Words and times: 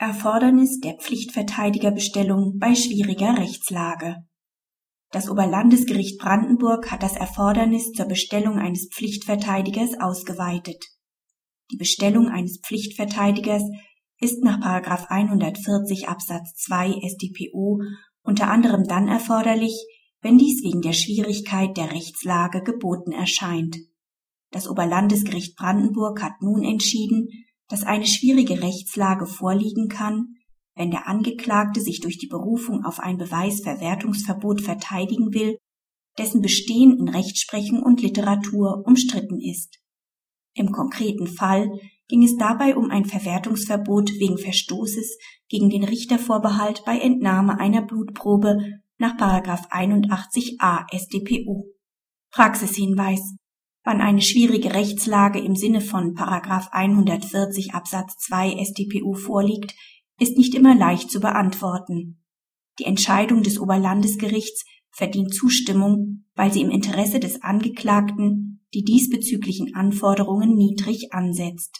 Erfordernis 0.00 0.80
der 0.80 0.94
Pflichtverteidigerbestellung 0.94 2.56
bei 2.58 2.74
schwieriger 2.74 3.36
Rechtslage. 3.36 4.16
Das 5.10 5.28
Oberlandesgericht 5.28 6.18
Brandenburg 6.18 6.90
hat 6.90 7.02
das 7.02 7.16
Erfordernis 7.16 7.92
zur 7.92 8.06
Bestellung 8.06 8.56
eines 8.56 8.88
Pflichtverteidigers 8.94 10.00
ausgeweitet. 10.00 10.82
Die 11.70 11.76
Bestellung 11.76 12.28
eines 12.28 12.62
Pflichtverteidigers 12.66 13.62
ist 14.18 14.42
nach 14.42 14.62
140 14.62 16.08
Absatz 16.08 16.54
2 16.54 16.94
StPO 17.06 17.82
unter 18.22 18.48
anderem 18.50 18.84
dann 18.84 19.06
erforderlich, 19.06 19.84
wenn 20.22 20.38
dies 20.38 20.62
wegen 20.64 20.80
der 20.80 20.94
Schwierigkeit 20.94 21.76
der 21.76 21.92
Rechtslage 21.92 22.62
geboten 22.62 23.12
erscheint. 23.12 23.76
Das 24.50 24.66
Oberlandesgericht 24.66 25.56
Brandenburg 25.56 26.22
hat 26.22 26.40
nun 26.40 26.64
entschieden, 26.64 27.28
dass 27.70 27.84
eine 27.84 28.06
schwierige 28.06 28.62
Rechtslage 28.62 29.26
vorliegen 29.26 29.88
kann, 29.88 30.34
wenn 30.74 30.90
der 30.90 31.08
Angeklagte 31.08 31.80
sich 31.80 32.00
durch 32.00 32.18
die 32.18 32.26
Berufung 32.26 32.84
auf 32.84 33.00
ein 33.00 33.16
Beweisverwertungsverbot 33.16 34.60
verteidigen 34.60 35.32
will, 35.32 35.56
dessen 36.18 36.42
Bestehen 36.42 36.98
in 36.98 37.08
Rechtsprechung 37.08 37.82
und 37.82 38.02
Literatur 38.02 38.82
umstritten 38.84 39.40
ist. 39.40 39.78
Im 40.54 40.72
konkreten 40.72 41.28
Fall 41.28 41.70
ging 42.08 42.24
es 42.24 42.36
dabei 42.36 42.76
um 42.76 42.90
ein 42.90 43.04
Verwertungsverbot 43.04 44.10
wegen 44.18 44.36
Verstoßes 44.36 45.16
gegen 45.48 45.70
den 45.70 45.84
Richtervorbehalt 45.84 46.82
bei 46.84 46.98
Entnahme 46.98 47.60
einer 47.60 47.82
Blutprobe 47.82 48.58
nach 48.98 49.16
81a 49.16 50.86
StPO. 50.92 51.66
Praxishinweis 52.32 53.36
Wann 53.84 54.00
eine 54.00 54.20
schwierige 54.20 54.74
Rechtslage 54.74 55.40
im 55.40 55.56
Sinne 55.56 55.80
von 55.80 56.14
140 56.18 57.74
Absatz 57.74 58.16
2 58.18 58.62
StPU 58.64 59.14
vorliegt, 59.14 59.74
ist 60.18 60.36
nicht 60.36 60.54
immer 60.54 60.74
leicht 60.74 61.10
zu 61.10 61.20
beantworten. 61.20 62.22
Die 62.78 62.84
Entscheidung 62.84 63.42
des 63.42 63.58
Oberlandesgerichts 63.58 64.64
verdient 64.90 65.34
Zustimmung, 65.34 66.24
weil 66.34 66.52
sie 66.52 66.60
im 66.60 66.70
Interesse 66.70 67.20
des 67.20 67.42
Angeklagten 67.42 68.66
die 68.74 68.84
diesbezüglichen 68.84 69.74
Anforderungen 69.74 70.54
niedrig 70.54 71.12
ansetzt 71.12 71.78